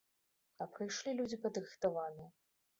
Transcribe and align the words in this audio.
А 0.65 0.67
прыйшлі 0.77 1.15
людзі 1.21 1.41
падрыхтаваныя. 1.45 2.29